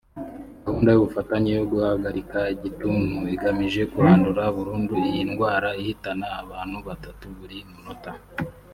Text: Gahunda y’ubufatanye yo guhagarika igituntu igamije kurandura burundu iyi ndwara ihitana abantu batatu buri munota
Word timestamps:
Gahunda 0.65 0.89
y’ubufatanye 0.91 1.49
yo 1.59 1.65
guhagarika 1.71 2.37
igituntu 2.55 3.17
igamije 3.35 3.81
kurandura 3.93 4.41
burundu 4.55 4.93
iyi 5.07 5.21
ndwara 5.29 5.69
ihitana 5.81 6.27
abantu 6.41 6.77
batatu 6.87 7.25
buri 7.37 7.57
munota 7.73 8.11